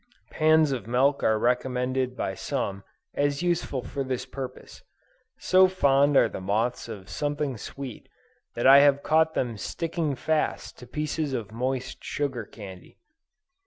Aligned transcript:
Pans 0.31 0.71
of 0.71 0.87
milk 0.87 1.21
are 1.21 1.37
recommended 1.37 2.17
by 2.17 2.33
some 2.33 2.83
as 3.13 3.43
useful 3.43 3.83
for 3.83 4.03
this 4.03 4.25
purpose. 4.25 4.81
So 5.37 5.67
fond 5.67 6.17
are 6.17 6.27
the 6.27 6.41
moths 6.41 6.89
of 6.89 7.07
something 7.07 7.55
sweet, 7.55 8.09
that 8.55 8.65
I 8.65 8.79
have 8.79 9.03
caught 9.03 9.35
them 9.35 9.57
sticking 9.57 10.15
fast 10.15 10.79
to 10.79 10.87
pieces 10.87 11.33
of 11.33 11.51
moist 11.51 12.03
sugar 12.03 12.45
candy. 12.47 12.97